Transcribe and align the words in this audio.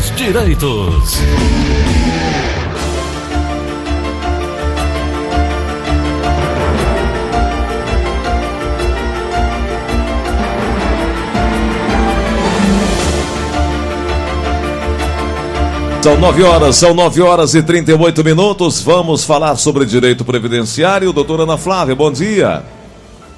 seus 0.00 0.16
direitos. 0.16 1.20
São 16.02 16.18
9 16.18 16.42
horas, 16.44 16.76
são 16.76 16.94
9 16.94 17.20
horas 17.20 17.54
e 17.54 17.62
38 17.62 18.24
minutos. 18.24 18.80
Vamos 18.80 19.22
falar 19.22 19.56
sobre 19.56 19.84
direito 19.84 20.24
previdenciário. 20.24 21.12
Doutora 21.12 21.42
Ana 21.42 21.58
Flávia, 21.58 21.94
bom 21.94 22.10
dia. 22.10 22.79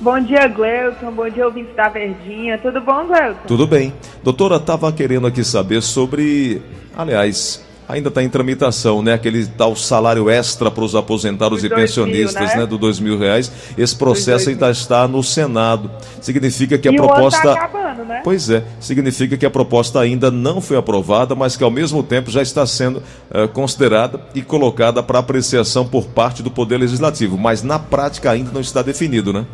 Bom 0.03 0.19
dia, 0.19 0.49
Gleuton. 0.49 1.13
Bom 1.13 1.31
dia, 1.31 1.47
ouvintes 1.47 1.77
da 1.77 1.89
Verdinha. 1.89 2.59
Tudo 2.59 2.81
bom, 2.81 3.07
Gleuton? 3.07 3.47
Tudo 3.47 3.69
bem. 3.69 3.93
Doutora, 4.25 4.57
estava 4.57 4.91
querendo 4.91 5.29
aqui 5.29 5.45
saber 5.45 5.81
sobre. 5.81 6.61
Aliás, 6.97 7.65
ainda 7.89 8.09
está 8.09 8.21
em 8.21 8.29
tramitação, 8.29 9.01
né? 9.01 9.13
Aquele 9.13 9.47
tal 9.47 9.77
salário 9.77 10.29
extra 10.29 10.73
para 10.73 10.83
os 10.83 10.97
aposentados 10.97 11.59
Os 11.59 11.65
e 11.65 11.69
pensionistas, 11.69 12.35
mil, 12.35 12.49
né? 12.49 12.57
né? 12.63 12.67
Do 12.67 12.79
dois 12.79 12.99
mil 12.99 13.17
reais. 13.17 13.53
Esse 13.79 13.95
processo 13.95 14.51
ainda 14.51 14.73
está 14.73 15.07
no 15.07 15.23
Senado. 15.23 15.89
Significa 16.21 16.77
que 16.77 16.89
a 16.89 16.93
e 16.93 16.95
o 16.97 16.99
proposta. 16.99 17.51
ano 17.51 17.57
tá 17.57 17.65
acabando, 17.65 18.05
né? 18.05 18.23
Pois 18.25 18.51
é, 18.51 18.65
significa 18.81 19.37
que 19.37 19.47
a 19.47 19.51
proposta 19.51 20.01
ainda 20.01 20.33
não 20.33 20.61
foi 20.61 20.77
aprovada, 20.77 21.37
mas 21.37 21.57
que 21.57 21.63
ao 21.63 21.71
mesmo 21.71 22.03
tempo 22.03 22.29
já 22.29 22.43
está 22.43 22.67
sendo 22.67 23.01
eh, 23.31 23.47
considerada 23.47 24.21
e 24.35 24.43
colocada 24.43 25.01
para 25.01 25.21
apreciação 25.21 25.87
por 25.87 26.07
parte 26.07 26.43
do 26.43 26.51
Poder 26.51 26.79
Legislativo, 26.79 27.39
mas 27.39 27.63
na 27.63 27.79
prática 27.79 28.33
ainda 28.33 28.51
não 28.51 28.61
está 28.61 28.83
definido, 28.83 29.33
né? 29.33 29.47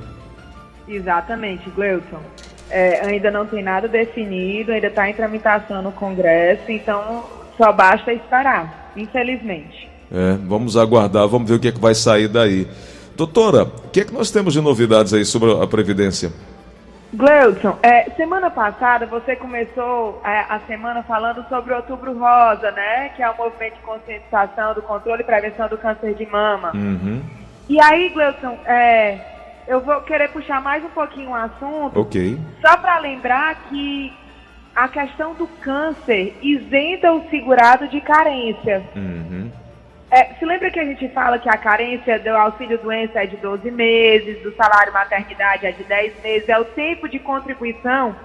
Exatamente, 0.89 1.69
Gleuton. 1.71 2.21
É, 2.71 3.07
ainda 3.07 3.31
não 3.31 3.47
tem 3.47 3.63
nada 3.63 3.89
definido, 3.89 4.73
ainda 4.73 4.89
está 4.89 5.09
em 5.09 5.15
tramitação 5.15 5.83
no 5.83 5.93
Congresso, 5.93 6.71
então 6.71 7.25
só 7.57 7.73
basta 7.73 8.13
esperar, 8.13 8.93
infelizmente. 8.97 9.89
É, 10.13 10.37
vamos 10.47 10.77
aguardar, 10.77 11.27
vamos 11.29 11.49
ver 11.49 11.57
o 11.57 11.61
que, 11.61 11.69
é 11.69 11.73
que 11.73 11.81
vai 11.81 11.95
sair 11.95 12.29
daí. 12.29 12.67
Doutora, 13.17 13.65
o 13.65 13.89
que 13.91 14.01
é 14.01 14.05
que 14.05 14.15
nós 14.15 14.31
temos 14.31 14.53
de 14.53 14.61
novidades 14.61 15.13
aí 15.13 15.25
sobre 15.25 15.51
a 15.63 15.67
Previdência? 15.67 16.31
Gleuton, 17.13 17.77
é, 17.83 18.11
semana 18.11 18.51
passada 18.51 19.07
você 19.07 19.35
começou 19.35 20.21
é, 20.25 20.41
a 20.49 20.61
semana 20.67 21.03
falando 21.03 21.45
sobre 21.49 21.73
o 21.73 21.77
Outubro 21.77 22.13
Rosa, 22.13 22.71
né? 22.71 23.09
Que 23.17 23.23
é 23.23 23.31
o 23.31 23.37
movimento 23.37 23.77
de 23.77 23.81
conscientização 23.81 24.75
do 24.75 24.83
controle 24.83 25.23
e 25.23 25.25
prevenção 25.25 25.69
do 25.69 25.79
câncer 25.79 26.15
de 26.15 26.27
mama. 26.27 26.71
Uhum, 26.75 27.23
E 27.69 27.81
aí, 27.81 28.11
Gleuton, 28.11 28.59
é, 28.67 29.19
eu 29.69 29.81
vou 29.83 30.01
querer 30.01 30.29
puxar 30.31 30.63
mais 30.63 30.83
um 30.83 30.89
pouquinho 30.89 31.31
o 31.31 31.35
assunto, 31.35 32.01
ok. 32.01 32.39
só 32.61 32.77
para 32.79 32.99
lembrar 32.99 33.55
que 33.69 34.13
a 34.75 34.89
questão 34.89 35.35
do 35.35 35.47
câncer 35.47 36.37
isenta 36.41 37.13
o 37.13 37.29
segurado 37.29 37.87
de 37.89 38.01
carência. 38.01 38.83
Uhum, 38.97 39.51
É, 40.11 40.33
se 40.39 40.45
lembra 40.47 40.71
que 40.71 40.81
a 40.81 40.85
gente 40.85 41.07
fala 41.11 41.39
que 41.39 41.51
a 41.51 41.57
carência 41.59 42.19
do 42.19 42.31
auxílio 42.31 42.79
doença 42.79 43.23
é 43.23 43.27
de 43.27 43.37
12 43.37 43.71
meses, 43.71 44.43
do 44.43 44.55
salário 44.57 44.91
maternidade 44.91 45.67
é 45.67 45.73
de 45.73 45.85
10 45.85 46.23
meses, 46.23 46.49
é 46.49 46.59
o 46.59 46.65
tempo 46.65 47.07
de 47.07 47.19
contribuição 47.19 48.17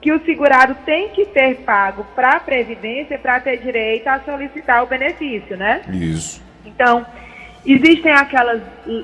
que 0.00 0.10
o 0.10 0.24
segurado 0.24 0.74
tem 0.84 1.10
que 1.10 1.26
ter 1.26 1.56
pago 1.58 2.04
para 2.16 2.32
a 2.32 2.40
Previdência 2.40 3.16
para 3.16 3.38
ter 3.38 3.58
direito 3.58 4.08
a 4.08 4.18
solicitar 4.20 4.82
o 4.82 4.86
benefício, 4.86 5.56
né? 5.56 5.82
isso. 5.92 6.42
Então, 6.64 7.06
existem 7.64 8.12
aquelas, 8.12 8.62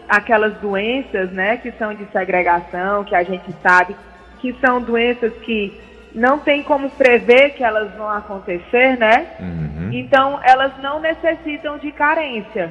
aquelas 0.08 0.54
doenças, 0.58 1.30
né, 1.30 1.56
que 1.56 1.70
são 1.72 1.94
de 1.94 2.06
segregação, 2.12 3.04
que 3.04 3.14
a 3.14 3.22
gente 3.22 3.54
sabe 3.62 3.96
que 4.40 4.54
são 4.60 4.80
doenças 4.80 5.32
que 5.42 5.78
não 6.14 6.38
tem 6.38 6.62
como 6.62 6.88
prever 6.90 7.50
que 7.50 7.62
elas 7.62 7.92
vão 7.94 8.08
acontecer, 8.08 8.96
né? 8.96 9.26
Uhum, 9.38 9.90
Então, 9.92 10.40
elas 10.42 10.72
não 10.80 10.98
necessitam 10.98 11.76
de 11.78 11.92
carência. 11.92 12.70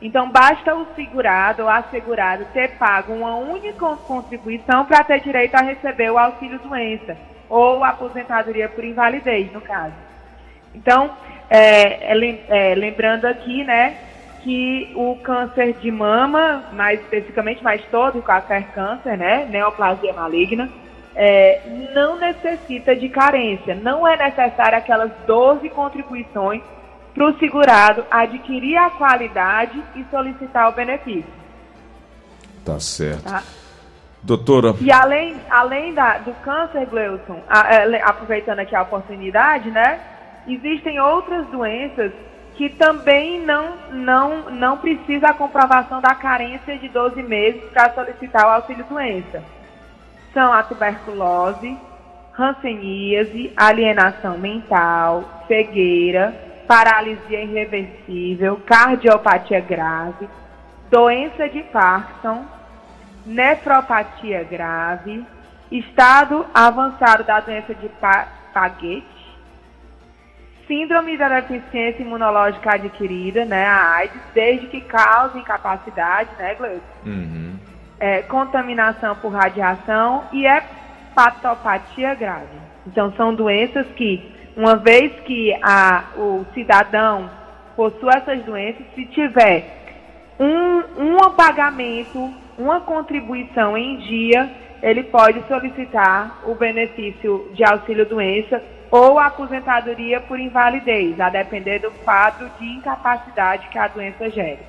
Então, 0.00 0.30
basta 0.30 0.74
o 0.74 0.86
segurado 0.94 1.62
ou 1.62 1.68
assegurado 1.68 2.46
ter 2.52 2.72
pago 2.78 3.12
uma 3.12 3.36
única 3.36 3.86
contribuição 4.06 4.84
para 4.84 5.04
ter 5.04 5.20
direito 5.20 5.54
a 5.54 5.62
receber 5.62 6.10
o 6.10 6.18
auxílio-doença 6.18 7.16
ou 7.48 7.84
aposentadoria 7.84 8.68
por 8.68 8.84
invalidez, 8.84 9.52
no 9.52 9.60
caso. 9.60 9.94
Então, 10.74 11.10
é, 11.48 12.12
é, 12.12 12.44
é, 12.48 12.74
lembrando 12.74 13.24
aqui, 13.24 13.64
né, 13.64 13.96
que 14.46 14.92
o 14.94 15.16
câncer 15.24 15.72
de 15.80 15.90
mama, 15.90 16.66
mais 16.72 17.00
especificamente, 17.00 17.64
mas 17.64 17.82
todo 17.90 18.22
qualquer 18.22 18.62
câncer, 18.72 19.18
né, 19.18 19.44
neoplasia 19.50 20.12
maligna, 20.12 20.68
é, 21.16 21.62
não 21.92 22.16
necessita 22.16 22.94
de 22.94 23.08
carência. 23.08 23.74
Não 23.74 24.06
é 24.06 24.16
necessário 24.16 24.78
aquelas 24.78 25.10
12 25.26 25.68
contribuições 25.70 26.62
para 27.12 27.26
o 27.26 27.36
segurado 27.38 28.04
adquirir 28.08 28.76
a 28.76 28.88
qualidade 28.90 29.82
e 29.96 30.04
solicitar 30.12 30.68
o 30.68 30.72
benefício. 30.72 31.24
tá 32.64 32.78
certo. 32.78 33.24
Tá? 33.24 33.42
Doutora, 34.22 34.74
E 34.80 34.92
além, 34.92 35.36
além 35.50 35.92
da, 35.92 36.18
do 36.18 36.32
câncer, 36.44 36.86
Gleuton, 36.86 37.40
a- 37.48 37.74
é, 37.74 37.84
le- 37.84 38.02
aproveitando 38.02 38.60
aqui 38.60 38.74
a 38.76 38.82
oportunidade, 38.82 39.70
né? 39.72 39.98
Existem 40.46 41.00
outras 41.00 41.46
doenças 41.48 42.12
que 42.56 42.70
também 42.70 43.44
não, 43.44 43.76
não, 43.92 44.50
não 44.50 44.78
precisa 44.78 45.28
a 45.28 45.34
comprovação 45.34 46.00
da 46.00 46.14
carência 46.14 46.78
de 46.78 46.88
12 46.88 47.22
meses 47.22 47.62
para 47.70 47.92
solicitar 47.92 48.46
o 48.46 48.50
auxílio-doença. 48.50 49.42
São 50.32 50.52
a 50.52 50.62
tuberculose, 50.62 51.76
hanseníase, 52.38 53.52
alienação 53.56 54.38
mental, 54.38 55.24
cegueira, 55.46 56.34
paralisia 56.66 57.42
irreversível, 57.42 58.60
cardiopatia 58.66 59.60
grave, 59.60 60.28
doença 60.90 61.48
de 61.48 61.62
Parkinson, 61.64 62.44
nefropatia 63.24 64.44
grave, 64.44 65.24
estado 65.70 66.46
avançado 66.54 67.24
da 67.24 67.40
doença 67.40 67.74
de 67.74 67.88
Pa- 67.88 68.28
Paget, 68.54 69.04
síndrome 70.66 71.16
da 71.16 71.40
deficiência 71.40 72.02
imunológica 72.02 72.74
adquirida, 72.74 73.44
né, 73.44 73.64
a 73.64 73.94
AIDS, 73.96 74.20
desde 74.34 74.66
que 74.66 74.80
cause 74.80 75.38
incapacidade, 75.38 76.30
né, 76.38 76.54
Gleuton? 76.54 76.80
uhum, 77.04 77.54
é, 77.98 78.22
contaminação 78.22 79.14
por 79.16 79.32
radiação 79.32 80.24
e 80.32 80.46
hepatopatia 80.46 82.14
grave. 82.14 82.58
Então, 82.86 83.12
são 83.16 83.34
doenças 83.34 83.86
que, 83.96 84.22
uma 84.56 84.76
vez 84.76 85.12
que 85.20 85.52
a, 85.62 86.04
o 86.16 86.44
cidadão 86.54 87.30
possua 87.74 88.12
essas 88.16 88.42
doenças, 88.44 88.84
se 88.94 89.04
tiver 89.06 89.64
um, 90.38 91.14
um 91.14 91.30
pagamento, 91.30 92.30
uma 92.58 92.80
contribuição 92.80 93.76
em 93.76 93.98
dia, 93.98 94.48
ele 94.82 95.02
pode 95.04 95.42
solicitar 95.48 96.42
o 96.46 96.54
benefício 96.54 97.50
de 97.54 97.64
auxílio-doença 97.64 98.62
ou 98.90 99.18
aposentadoria 99.18 100.20
por 100.20 100.38
invalidez, 100.38 101.18
a 101.20 101.28
depender 101.28 101.80
do 101.80 101.90
quadro 102.04 102.50
de 102.58 102.64
incapacidade 102.64 103.68
que 103.68 103.78
a 103.78 103.88
doença 103.88 104.30
gere. 104.30 104.60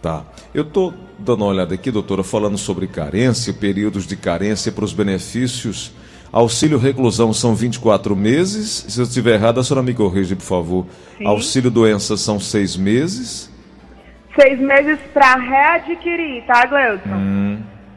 tá. 0.00 0.24
Eu 0.52 0.64
tô 0.64 0.92
dando 1.18 1.44
uma 1.44 1.50
olhada 1.50 1.74
aqui, 1.74 1.90
doutora, 1.90 2.22
falando 2.22 2.58
sobre 2.58 2.86
carência, 2.86 3.52
períodos 3.54 4.06
de 4.06 4.16
carência 4.16 4.70
para 4.70 4.84
os 4.84 4.92
benefícios. 4.92 5.92
Auxílio 6.32 6.78
reclusão 6.78 7.32
são 7.32 7.54
24 7.54 8.16
meses. 8.16 8.86
Se 8.88 8.98
eu 8.98 9.04
estiver 9.04 9.34
errado, 9.34 9.60
a 9.60 9.64
senhora 9.64 9.84
me 9.84 9.92
corrige, 9.92 10.34
por 10.34 10.44
favor. 10.44 10.86
Sim. 11.18 11.26
Auxílio 11.26 11.70
doença 11.70 12.16
são 12.16 12.40
seis 12.40 12.76
meses. 12.76 13.50
Seis 14.34 14.58
meses 14.58 14.98
para 15.12 15.36
readquirir, 15.36 16.42
tá, 16.46 16.64
Gleuton? 16.64 17.10
Hum, 17.10 17.51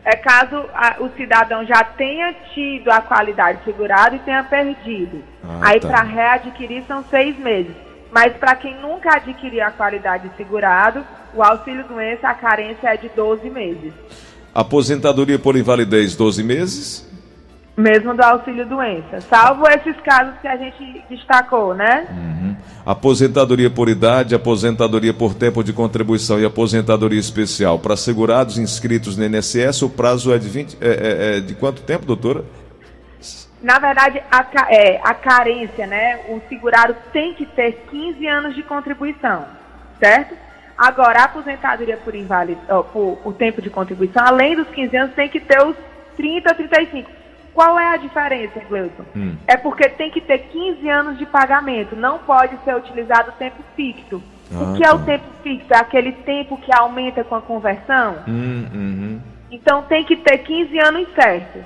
É 0.06 0.16
caso 0.16 0.56
a- 0.76 0.98
o 1.00 1.10
cidadão 1.18 1.66
já 1.66 1.84
tenha 1.84 2.32
tido 2.54 2.92
a 2.92 3.02
qualidade 3.02 3.60
segurada 3.66 4.16
e 4.16 4.20
tenha 4.20 4.44
perdido. 4.44 5.24
Ah, 5.44 5.60
Aí 5.64 5.80
tá. 5.80 5.88
para 5.90 6.04
readquirir 6.04 6.84
são 6.88 7.04
seis 7.10 7.36
meses. 7.40 7.74
Mas 8.12 8.34
para 8.38 8.56
quem 8.56 8.80
nunca 8.80 9.16
adquirir 9.16 9.62
a 9.62 9.72
qualidade 9.72 10.30
segurado, 10.38 11.04
o 11.34 11.42
auxílio 11.44 11.84
doença, 11.86 12.30
a 12.30 12.34
carência 12.36 12.88
é 12.88 12.96
de 12.98 13.10
12 13.10 13.50
meses. 13.50 13.92
aposentadoria 14.54 15.38
por 15.38 15.58
invalidez, 15.58 16.16
12 16.16 16.42
meses. 16.44 17.06
Mesmo 17.78 18.14
do 18.16 18.24
auxílio 18.24 18.66
doença. 18.66 19.20
Salvo 19.22 19.68
esses 19.68 20.00
casos 20.02 20.34
que 20.42 20.48
a 20.48 20.56
gente 20.56 21.04
destacou, 21.10 21.74
né? 21.74 22.08
Uhum. 22.10 22.56
Aposentadoria 22.86 23.70
por 23.70 23.90
idade, 23.90 24.34
aposentadoria 24.34 25.14
por 25.14 25.34
tempo 25.34 25.62
de 25.62 25.74
contribuição 25.74 26.40
e 26.40 26.46
aposentadoria 26.46 27.20
especial. 27.20 27.78
Para 27.78 27.98
segurados 27.98 28.58
inscritos 28.58 29.18
no 29.18 29.26
INSS, 29.26 29.82
o 29.82 29.90
prazo 29.90 30.34
é 30.34 30.38
de, 30.38 30.48
20, 30.48 30.78
é, 30.80 30.88
é- 30.88 31.38
é 31.38 31.40
de 31.42 31.54
quanto 31.54 31.82
tempo, 31.82 32.06
doutora? 32.06 32.46
Na 33.62 33.78
verdade, 33.80 34.22
a, 34.32 34.46
é, 34.70 35.02
a 35.04 35.14
carência, 35.14 35.86
né? 35.86 36.20
O 36.30 36.40
segurado 36.48 36.96
tem 37.12 37.34
que 37.34 37.46
ter 37.46 37.86
15 37.90 38.26
anos 38.28 38.56
de 38.56 38.64
contribuição, 38.64 39.46
certo? 40.00 40.36
Agora, 40.78 41.22
a 41.22 41.24
aposentadoria 41.26 41.98
por, 41.98 42.14
invalid... 42.16 42.58
ó, 42.70 42.84
por, 42.84 43.18
por 43.18 43.34
tempo 43.34 43.62
de 43.62 43.70
contribuição, 43.70 44.24
além 44.26 44.56
dos 44.56 44.68
15 44.70 44.96
anos, 44.96 45.16
tem 45.16 45.28
que 45.28 45.40
ter 45.40 45.62
os 45.66 45.76
30, 46.16 46.54
35. 46.54 47.10
Qual 47.56 47.80
é 47.80 47.94
a 47.94 47.98
diferença, 47.98 48.60
Gleuton? 48.68 49.06
Hum. 49.16 49.38
É 49.48 49.56
porque 49.56 49.88
tem 49.88 50.12
que 50.12 50.20
ter 50.20 50.40
15 50.40 50.90
anos 50.90 51.18
de 51.18 51.26
pagamento, 51.26 51.96
não 51.96 52.20
pode 52.20 52.58
ser 52.66 52.76
utilizado 52.76 53.30
o 53.30 53.34
tempo 53.34 53.64
fixo. 53.78 54.22
Ah, 54.54 54.62
o 54.62 54.74
que 54.76 54.84
tá. 54.84 54.90
é 54.90 54.94
o 54.94 55.00
tá. 55.00 55.06
tempo 55.06 55.24
fixo? 55.42 55.74
É 55.74 55.78
aquele 55.78 56.12
tempo 56.12 56.58
que 56.58 56.76
aumenta 56.76 57.24
com 57.24 57.34
a 57.34 57.42
conversão? 57.42 58.18
Hum, 58.28 58.66
uhum. 58.74 59.22
Então 59.50 59.84
tem 59.84 60.04
que 60.04 60.18
ter 60.18 60.40
15 60.40 60.78
anos 60.80 61.08
certos. 61.16 61.62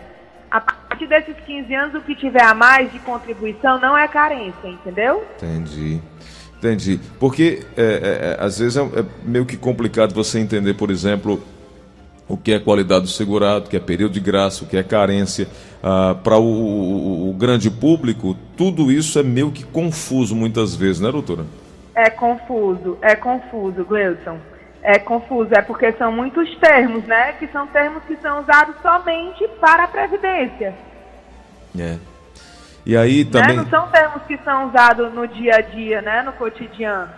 A 0.51 0.61
partir 0.61 1.07
desses 1.07 1.35
15 1.45 1.73
anos, 1.73 1.95
o 1.95 2.01
que 2.01 2.15
tiver 2.15 2.43
a 2.43 2.53
mais 2.53 2.91
de 2.91 2.99
contribuição 2.99 3.79
não 3.79 3.97
é 3.97 4.07
carência, 4.07 4.67
entendeu? 4.67 5.25
Entendi. 5.37 5.99
Entendi. 6.59 6.99
Porque 7.19 7.65
é, 7.75 7.81
é, 7.81 8.37
é 8.41 8.45
às 8.45 8.59
vezes 8.59 8.77
é, 8.77 8.81
é, 8.81 9.05
meio 9.23 9.45
que 9.45 9.57
complicado 9.57 10.13
você 10.13 10.39
entender, 10.39 10.75
por 10.75 10.91
exemplo, 10.91 11.41
o 12.29 12.37
que 12.37 12.53
é 12.53 12.59
qualidade 12.59 13.01
do 13.01 13.07
segurado, 13.07 13.65
o 13.65 13.69
que 13.69 13.75
é 13.75 13.79
período 13.79 14.13
de 14.13 14.19
graça, 14.19 14.63
o 14.63 14.67
que 14.67 14.77
é 14.77 14.83
carência. 14.83 15.47
Ah, 15.83 16.15
Para 16.23 16.37
o, 16.37 16.43
o, 16.43 17.29
o, 17.31 17.33
grande 17.33 17.71
público, 17.71 18.37
tudo 18.55 18.91
isso 18.91 19.17
é 19.17 19.23
meio 19.23 19.51
que 19.51 19.63
confuso 19.65 20.35
muitas 20.35 20.75
vezes, 20.75 21.01
né, 21.01 21.11
doutora? 21.11 21.43
É 21.95 22.09
confuso, 22.09 22.97
é 23.01 23.15
confuso, 23.15 23.83
Gleison. 23.83 24.37
É 24.81 24.97
confuso, 24.99 25.49
é 25.53 25.61
porque 25.61 25.91
são 25.93 26.11
muitos 26.11 26.55
termos, 26.57 27.03
né? 27.03 27.33
Que 27.33 27.47
são 27.47 27.67
termos 27.67 28.03
que 28.03 28.15
são 28.17 28.41
usados 28.41 28.75
somente 28.81 29.45
para 29.59 29.83
a 29.83 29.87
Previdência. 29.87 30.73
É. 31.77 31.97
E 32.85 32.95
aí 32.95 33.25
né? 33.25 33.29
também. 33.31 33.57
Né? 33.57 33.63
Não 33.63 33.69
são 33.69 33.87
termos 33.89 34.23
que 34.23 34.37
são 34.37 34.69
usados 34.69 35.13
no 35.13 35.27
dia 35.27 35.55
a 35.55 35.61
dia, 35.61 36.01
né? 36.01 36.21
No 36.21 36.31
cotidiano. 36.33 37.09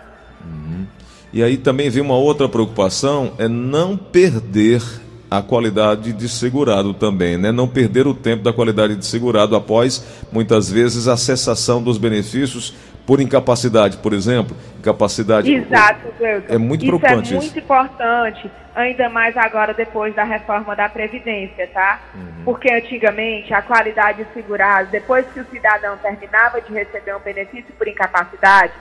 E 1.32 1.42
aí 1.42 1.56
também 1.56 1.88
vem 1.88 2.02
uma 2.02 2.16
outra 2.16 2.48
preocupação, 2.48 3.32
é 3.38 3.48
não 3.48 3.96
perder 3.96 4.82
a 5.30 5.40
qualidade 5.40 6.12
de 6.12 6.28
segurado 6.28 6.92
também, 6.92 7.38
né? 7.38 7.50
Não 7.50 7.66
perder 7.66 8.06
o 8.06 8.12
tempo 8.12 8.42
da 8.42 8.52
qualidade 8.52 8.94
de 8.96 9.06
segurado 9.06 9.56
após, 9.56 10.22
muitas 10.30 10.70
vezes, 10.70 11.08
a 11.08 11.16
cessação 11.16 11.82
dos 11.82 11.96
benefícios 11.96 12.74
por 13.06 13.18
incapacidade, 13.18 13.96
por 13.96 14.12
exemplo. 14.12 14.54
Incapacidade. 14.78 15.52
Exato, 15.52 16.08
Cleuton. 16.18 16.52
É 16.52 16.58
muito 16.58 16.84
isso 16.84 16.94
é 16.94 16.98
preocupante. 16.98 17.34
É 17.34 17.36
muito 17.38 17.58
importante, 17.58 18.50
ainda 18.74 19.08
mais 19.08 19.34
agora 19.36 19.72
depois 19.72 20.14
da 20.14 20.22
reforma 20.22 20.76
da 20.76 20.88
Previdência, 20.88 21.66
tá? 21.68 22.00
Uhum. 22.14 22.44
Porque 22.44 22.70
antigamente 22.70 23.54
a 23.54 23.62
qualidade 23.62 24.24
de 24.24 24.32
segurado, 24.34 24.90
depois 24.90 25.26
que 25.32 25.40
o 25.40 25.46
cidadão 25.50 25.96
terminava 25.96 26.60
de 26.60 26.72
receber 26.72 27.16
um 27.16 27.20
benefício 27.20 27.72
por 27.78 27.88
incapacidade, 27.88 28.72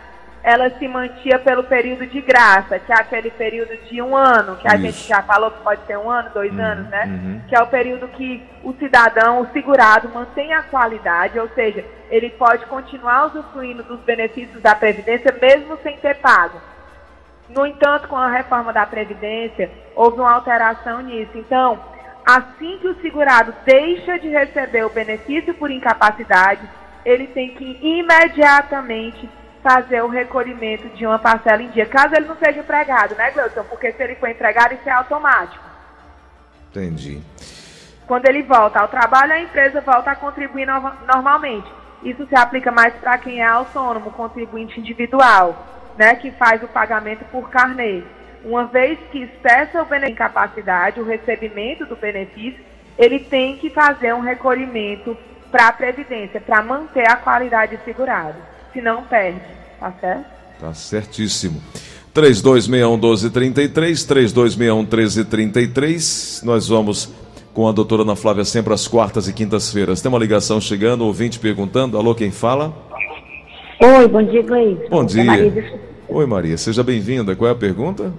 ela 0.43 0.69
se 0.71 0.87
mantia 0.87 1.37
pelo 1.37 1.63
período 1.63 2.05
de 2.07 2.19
graça, 2.19 2.79
que 2.79 2.91
é 2.91 2.95
aquele 2.95 3.29
período 3.29 3.77
de 3.85 4.01
um 4.01 4.15
ano, 4.15 4.55
que 4.55 4.67
a 4.67 4.75
Isso. 4.75 4.83
gente 4.83 5.07
já 5.07 5.21
falou 5.21 5.51
que 5.51 5.61
pode 5.61 5.85
ser 5.85 5.97
um 5.97 6.09
ano, 6.09 6.31
dois 6.33 6.51
uhum, 6.51 6.61
anos, 6.61 6.89
né? 6.89 7.05
Uhum. 7.05 7.41
Que 7.47 7.55
é 7.55 7.61
o 7.61 7.67
período 7.67 8.07
que 8.07 8.43
o 8.63 8.73
cidadão, 8.73 9.41
o 9.41 9.47
segurado, 9.51 10.09
mantém 10.09 10.51
a 10.53 10.63
qualidade, 10.63 11.39
ou 11.39 11.47
seja, 11.49 11.85
ele 12.09 12.31
pode 12.31 12.65
continuar 12.65 13.27
usufruindo 13.27 13.83
dos 13.83 13.99
benefícios 13.99 14.61
da 14.61 14.73
Previdência 14.73 15.31
mesmo 15.39 15.77
sem 15.83 15.97
ter 15.97 16.15
pago. 16.15 16.59
No 17.49 17.65
entanto, 17.65 18.07
com 18.07 18.15
a 18.15 18.29
reforma 18.29 18.73
da 18.73 18.85
Previdência, 18.85 19.69
houve 19.95 20.19
uma 20.19 20.33
alteração 20.33 21.01
nisso. 21.01 21.31
Então, 21.35 21.79
assim 22.25 22.79
que 22.79 22.87
o 22.87 22.99
segurado 23.01 23.53
deixa 23.63 24.17
de 24.17 24.29
receber 24.29 24.85
o 24.85 24.89
benefício 24.89 25.53
por 25.53 25.69
incapacidade, 25.69 26.61
ele 27.05 27.27
tem 27.27 27.49
que 27.53 27.77
imediatamente 27.81 29.29
fazer 29.61 30.01
o 30.01 30.07
recolhimento 30.07 30.89
de 30.89 31.05
uma 31.05 31.19
parcela 31.19 31.61
em 31.61 31.69
dia, 31.69 31.85
caso 31.85 32.15
ele 32.15 32.27
não 32.27 32.35
seja 32.37 32.59
empregado, 32.59 33.15
né, 33.15 33.31
Gleuton? 33.31 33.63
Porque 33.65 33.91
se 33.91 34.03
ele 34.03 34.15
for 34.15 34.29
empregado, 34.29 34.73
isso 34.73 34.87
é 34.87 34.91
automático. 34.91 35.63
Entendi. 36.69 37.21
Quando 38.07 38.27
ele 38.27 38.41
volta 38.43 38.79
ao 38.79 38.87
trabalho, 38.87 39.33
a 39.33 39.39
empresa 39.39 39.81
volta 39.81 40.11
a 40.11 40.15
contribuir 40.15 40.65
no 40.65 40.81
normalmente. 41.07 41.71
Isso 42.03 42.25
se 42.25 42.35
aplica 42.35 42.71
mais 42.71 42.93
para 42.95 43.17
quem 43.17 43.41
é 43.41 43.45
autônomo, 43.45 44.11
contribuinte 44.11 44.79
individual, 44.79 45.67
né, 45.97 46.15
que 46.15 46.31
faz 46.31 46.63
o 46.63 46.67
pagamento 46.67 47.23
por 47.25 47.49
carnê. 47.49 48.03
Uma 48.43 48.65
vez 48.65 48.97
que 49.11 49.29
cessa 49.41 49.83
o 49.83 49.85
benefício 49.85 50.07
de 50.07 50.13
incapacidade, 50.13 50.99
o 50.99 51.05
recebimento 51.05 51.85
do 51.85 51.95
benefício, 51.95 52.59
ele 52.97 53.19
tem 53.19 53.57
que 53.57 53.69
fazer 53.69 54.13
um 54.13 54.19
recolhimento 54.19 55.15
para 55.51 55.67
a 55.67 55.73
Previdência, 55.73 56.41
para 56.41 56.63
manter 56.63 57.07
a 57.07 57.17
qualidade 57.17 57.79
segurada 57.85 58.51
se 58.73 58.81
não 58.81 59.03
perde, 59.03 59.41
tá 59.79 59.93
certo? 59.99 60.25
Tá 60.59 60.73
certíssimo. 60.73 61.61
3261-1233, 62.13 63.71
3261-1333. 64.85 66.43
Nós 66.43 66.67
vamos 66.67 67.13
com 67.53 67.67
a 67.67 67.71
doutora 67.71 68.03
Ana 68.03 68.15
Flávia 68.15 68.45
sempre 68.45 68.73
às 68.73 68.87
quartas 68.87 69.27
e 69.27 69.33
quintas-feiras. 69.33 70.01
Tem 70.01 70.09
uma 70.09 70.19
ligação 70.19 70.59
chegando, 70.59 71.05
ouvinte 71.05 71.39
perguntando. 71.39 71.97
Alô, 71.97 72.13
quem 72.13 72.31
fala? 72.31 72.73
Oi, 73.79 74.07
bom 74.07 74.23
dia, 74.23 74.43
Gleice. 74.43 74.89
Bom 74.89 75.03
dia. 75.03 75.23
Maria 75.23 75.79
Oi, 76.07 76.25
Maria. 76.25 76.57
Seja 76.57 76.83
bem-vinda. 76.83 77.35
Qual 77.35 77.47
é 77.47 77.51
a 77.51 77.55
pergunta? 77.55 78.11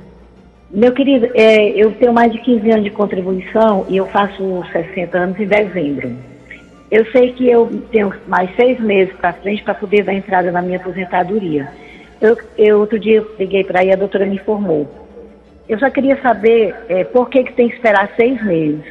Meu 0.70 0.92
querido, 0.92 1.28
é, 1.34 1.68
eu 1.70 1.92
tenho 1.92 2.12
mais 2.12 2.32
de 2.32 2.38
15 2.38 2.70
anos 2.70 2.84
de 2.84 2.90
contribuição 2.90 3.84
e 3.88 3.98
eu 3.98 4.06
faço 4.06 4.64
60 4.72 5.18
anos 5.18 5.38
em 5.38 5.46
dezembro. 5.46 6.16
Eu 6.92 7.10
sei 7.10 7.32
que 7.32 7.48
eu 7.48 7.70
tenho 7.90 8.12
mais 8.28 8.54
seis 8.54 8.78
meses 8.78 9.14
para 9.16 9.32
frente 9.32 9.62
para 9.62 9.72
poder 9.72 10.04
dar 10.04 10.12
entrada 10.12 10.52
na 10.52 10.60
minha 10.60 10.76
aposentadoria. 10.76 11.72
Eu, 12.20 12.36
eu 12.58 12.80
outro 12.80 12.98
dia 12.98 13.26
liguei 13.38 13.64
para 13.64 13.80
aí, 13.80 13.90
a 13.90 13.96
doutora 13.96 14.26
me 14.26 14.34
informou. 14.34 14.86
Eu 15.66 15.78
só 15.78 15.88
queria 15.88 16.20
saber 16.20 16.76
é, 16.90 17.02
por 17.02 17.30
que, 17.30 17.44
que 17.44 17.54
tem 17.54 17.70
que 17.70 17.76
esperar 17.76 18.10
seis 18.14 18.44
meses. 18.44 18.84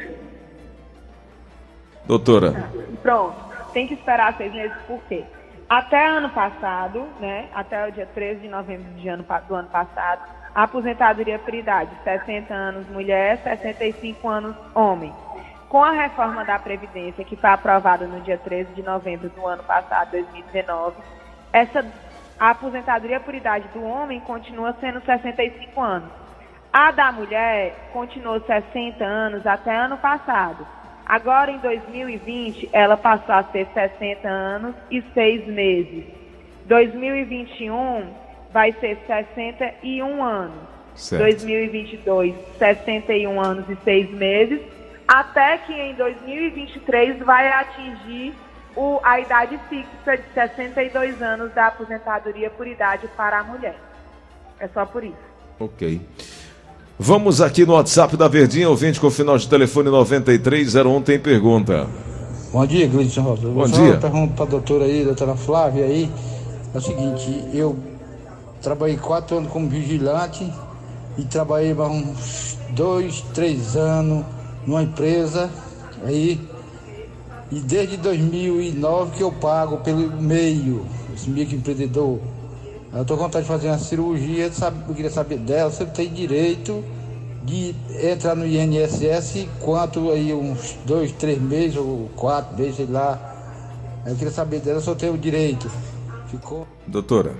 Doutora. 2.04 2.68
Pronto, 3.00 3.36
tem 3.72 3.86
que 3.86 3.94
esperar 3.94 4.36
seis 4.36 4.52
meses 4.52 4.76
por 4.88 5.00
quê? 5.08 5.22
Até 5.68 6.04
ano 6.04 6.30
passado, 6.30 7.04
né, 7.20 7.46
até 7.54 7.86
o 7.86 7.92
dia 7.92 8.08
13 8.12 8.40
de 8.40 8.48
novembro 8.48 8.92
de 8.94 9.08
ano, 9.08 9.24
do 9.46 9.54
ano 9.54 9.68
passado, 9.68 10.28
a 10.52 10.64
aposentadoria 10.64 11.38
por 11.38 11.54
idade, 11.54 11.90
60 12.02 12.52
anos 12.52 12.88
mulher, 12.88 13.38
65 13.44 14.28
anos 14.28 14.56
homem. 14.74 15.12
Com 15.72 15.82
a 15.82 15.92
reforma 15.92 16.44
da 16.44 16.58
Previdência, 16.58 17.24
que 17.24 17.34
foi 17.34 17.48
aprovada 17.48 18.06
no 18.06 18.20
dia 18.20 18.36
13 18.36 18.74
de 18.74 18.82
novembro 18.82 19.30
do 19.30 19.46
ano 19.46 19.62
passado, 19.62 20.10
2019, 20.10 20.96
essa, 21.50 21.82
a 22.38 22.50
aposentadoria 22.50 23.18
por 23.18 23.34
idade 23.34 23.66
do 23.72 23.82
homem 23.82 24.20
continua 24.20 24.76
sendo 24.78 25.00
65 25.00 25.80
anos. 25.80 26.10
A 26.70 26.90
da 26.90 27.10
mulher 27.10 27.88
continuou 27.90 28.38
60 28.38 29.02
anos 29.02 29.46
até 29.46 29.74
ano 29.74 29.96
passado. 29.96 30.66
Agora, 31.06 31.50
em 31.50 31.58
2020, 31.60 32.68
ela 32.70 32.98
passou 32.98 33.34
a 33.34 33.42
ser 33.44 33.66
60 33.72 34.28
anos 34.28 34.74
e 34.90 35.00
6 35.14 35.46
meses. 35.46 36.04
2021 36.66 38.12
vai 38.52 38.72
ser 38.74 38.98
61 39.06 40.22
anos. 40.22 40.68
Certo. 40.94 41.22
2022, 41.22 42.34
61 42.58 43.40
anos 43.40 43.70
e 43.70 43.76
6 43.76 44.10
meses 44.10 44.81
até 45.06 45.58
que 45.58 45.72
em 45.72 45.94
2023 45.94 47.18
vai 47.24 47.48
atingir 47.48 48.34
o, 48.76 48.98
a 49.02 49.20
idade 49.20 49.58
fixa 49.68 50.16
de 50.16 50.22
62 50.34 51.20
anos 51.20 51.52
da 51.52 51.66
aposentadoria 51.66 52.50
por 52.50 52.66
idade 52.66 53.08
para 53.16 53.40
a 53.40 53.44
mulher. 53.44 53.76
É 54.58 54.68
só 54.68 54.86
por 54.86 55.04
isso. 55.04 55.16
Ok. 55.58 56.00
Vamos 56.98 57.40
aqui 57.40 57.64
no 57.66 57.74
WhatsApp 57.74 58.16
da 58.16 58.28
Verdinha, 58.28 58.68
ouvinte 58.68 59.00
com 59.00 59.08
o 59.08 59.10
final 59.10 59.36
de 59.36 59.48
telefone 59.48 59.90
9301, 59.90 61.02
tem 61.02 61.18
pergunta. 61.18 61.86
Bom 62.52 62.66
dia, 62.66 62.86
Gleison 62.86 63.22
Rosa. 63.22 63.48
Bom 63.48 63.66
dia. 63.66 63.96
pergunta 63.98 64.34
para 64.34 64.44
a 64.44 64.48
doutora 64.48 64.84
aí, 64.84 65.04
doutora 65.04 65.34
Flávia 65.34 65.84
aí. 65.84 66.10
É 66.74 66.78
o 66.78 66.80
seguinte, 66.80 67.48
eu 67.52 67.76
trabalhei 68.62 68.96
quatro 68.96 69.38
anos 69.38 69.50
como 69.50 69.68
vigilante 69.68 70.50
e 71.18 71.24
trabalhei 71.24 71.72
há 71.72 71.86
uns 71.86 72.58
dois, 72.70 73.20
três 73.34 73.76
anos 73.76 74.24
numa 74.66 74.82
empresa 74.82 75.50
aí 76.04 76.40
e 77.50 77.60
desde 77.60 77.98
2009 77.98 79.16
que 79.16 79.22
eu 79.22 79.30
pago 79.30 79.76
pelo 79.78 80.10
meio, 80.20 80.86
esse 81.14 81.28
microempreendedor. 81.28 82.18
Eu 82.94 83.02
estou 83.02 83.16
com 83.16 83.24
vontade 83.24 83.44
de 83.44 83.48
fazer 83.48 83.68
uma 83.68 83.78
cirurgia, 83.78 84.50
sabe, 84.50 84.78
eu 84.88 84.94
queria 84.94 85.10
saber 85.10 85.38
dela, 85.38 85.70
você 85.70 85.84
tem 85.84 86.10
direito 86.10 86.82
de 87.44 87.74
entrar 88.02 88.34
no 88.34 88.46
INSS 88.46 89.48
quanto 89.60 90.10
aí 90.10 90.32
uns 90.32 90.78
dois, 90.86 91.12
três 91.12 91.40
meses 91.40 91.76
ou 91.76 92.10
quatro 92.16 92.56
meses, 92.56 92.76
sei 92.76 92.86
lá. 92.86 93.30
Eu 94.06 94.14
queria 94.14 94.32
saber 94.32 94.60
dela 94.60 94.80
se 94.80 94.88
eu 94.88 94.96
tenho 94.96 95.18
direito. 95.18 95.70
Ficou? 96.28 96.66
Doutora. 96.86 97.34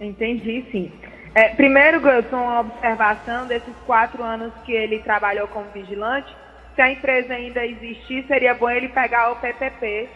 Entendi, 0.00 0.64
sim. 0.70 0.90
É, 1.34 1.50
primeiro, 1.50 2.00
Gilson, 2.00 2.36
uma 2.36 2.60
observação 2.60 3.46
desses 3.46 3.74
quatro 3.86 4.22
anos 4.22 4.52
que 4.64 4.72
ele 4.72 4.98
trabalhou 5.00 5.46
como 5.48 5.70
vigilante. 5.70 6.34
Se 6.74 6.82
a 6.82 6.90
empresa 6.90 7.34
ainda 7.34 7.64
existir, 7.64 8.24
seria 8.26 8.54
bom 8.54 8.70
ele 8.70 8.88
pegar 8.88 9.32
o 9.32 9.36
PPP, 9.36 10.08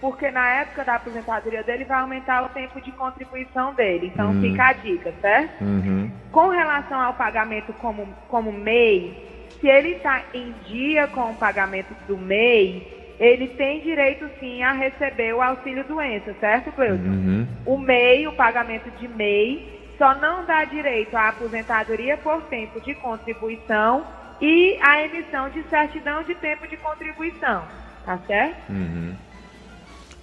porque 0.00 0.30
na 0.30 0.48
época 0.60 0.84
da 0.84 0.96
aposentadoria 0.96 1.62
dele 1.62 1.84
vai 1.84 2.00
aumentar 2.00 2.44
o 2.44 2.48
tempo 2.50 2.80
de 2.80 2.90
contribuição 2.92 3.74
dele. 3.74 4.10
Então 4.12 4.30
uhum. 4.30 4.40
fica 4.40 4.64
a 4.64 4.72
dica, 4.72 5.12
certo? 5.20 5.62
Uhum. 5.62 6.10
Com 6.32 6.48
relação 6.48 7.00
ao 7.00 7.14
pagamento 7.14 7.72
como, 7.74 8.06
como 8.28 8.52
MEI, 8.52 9.46
se 9.60 9.68
ele 9.68 9.90
está 9.90 10.22
em 10.34 10.54
dia 10.66 11.06
com 11.08 11.30
o 11.30 11.34
pagamento 11.34 11.94
do 12.06 12.16
MEI, 12.16 13.16
ele 13.18 13.48
tem 13.48 13.80
direito 13.80 14.28
sim 14.38 14.62
a 14.62 14.72
receber 14.72 15.34
o 15.34 15.42
auxílio 15.42 15.84
doença, 15.84 16.34
certo, 16.38 16.70
Cleuton? 16.72 17.08
Uhum. 17.08 17.46
O 17.66 17.78
MEI, 17.78 18.28
o 18.28 18.32
pagamento 18.32 18.90
de 18.98 19.08
MEI, 19.08 19.77
só 19.98 20.14
não 20.14 20.44
dá 20.44 20.64
direito 20.64 21.16
à 21.16 21.28
aposentadoria 21.28 22.16
por 22.18 22.40
tempo 22.42 22.80
de 22.80 22.94
contribuição 22.94 24.06
e 24.40 24.78
à 24.80 25.02
emissão 25.02 25.50
de 25.50 25.62
certidão 25.64 26.22
de 26.22 26.34
tempo 26.36 26.66
de 26.68 26.76
contribuição. 26.76 27.62
Tá 28.06 28.18
certo? 28.26 28.70
Uhum. 28.70 29.14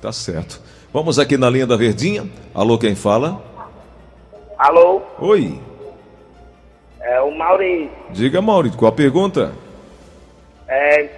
Tá 0.02 0.12
certo. 0.12 0.62
Vamos 0.94 1.20
aqui 1.20 1.38
na 1.38 1.50
linha 1.50 1.68
da 1.68 1.76
Verdinha. 1.76 2.24
Alô, 2.54 2.78
quem 2.78 2.96
fala? 2.96 3.42
Alô, 4.58 5.02
Oi. 5.20 5.60
é 7.02 7.20
o 7.22 7.30
Maurício, 7.38 7.92
Diga, 8.12 8.42
Maurício, 8.42 8.78
qual 8.80 8.90
a 8.90 8.96
pergunta? 8.96 9.52
é 10.68 11.10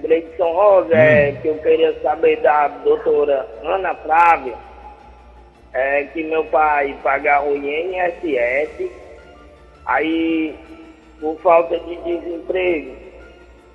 Grande 0.00 0.26
São 0.36 0.52
Rosa, 0.52 0.94
é 0.94 1.32
que 1.32 1.48
eu 1.48 1.58
queria 1.58 1.98
saber 2.02 2.40
da 2.42 2.68
doutora 2.68 3.46
Ana 3.62 3.94
Flávia, 3.96 4.54
é 5.76 6.04
que 6.04 6.22
meu 6.24 6.44
pai 6.46 6.96
paga 7.02 7.42
o 7.42 7.54
INSS, 7.54 8.90
aí 9.84 10.54
por 11.20 11.38
falta 11.40 11.78
de 11.80 11.96
desemprego, 11.96 12.96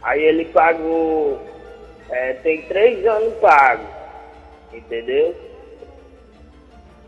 aí 0.02 0.22
ele 0.24 0.46
pagou, 0.46 1.40
é, 2.10 2.34
tem 2.34 2.64
três 2.64 3.06
anos 3.06 3.34
pago, 3.36 3.86
entendeu? 4.74 5.36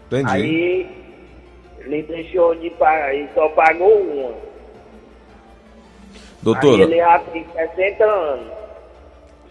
Entendi. 0.08 0.32
Aí 0.32 1.04
ele 1.80 2.04
deixou 2.04 2.54
de 2.56 2.70
pagar, 2.72 3.16
ele 3.16 3.30
só 3.34 3.50
pagou 3.50 4.00
uma. 4.00 4.30
Aí 4.30 4.36
Doutora, 6.42 6.84
ele 6.84 6.98
já 6.98 7.20
tem 7.20 7.46
60 7.52 8.04
anos. 8.04 8.54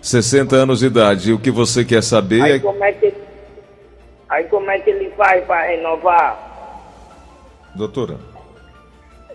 60 0.01 0.57
anos 0.57 0.81
de 0.81 0.87
idade. 0.87 1.31
E 1.31 1.33
o 1.33 1.39
que 1.39 1.51
você 1.51 1.85
quer 1.85 2.03
saber 2.03 2.43
Aí 2.43 2.53
é. 2.53 2.59
como 2.59 2.83
é 2.85 2.93
que 2.93 3.15
aí 4.33 4.45
como 4.45 4.71
é 4.71 4.79
que 4.79 4.91
ele 4.91 5.11
faz 5.11 5.45
para 5.45 5.67
renovar? 5.67 6.51
Doutora, 7.75 8.19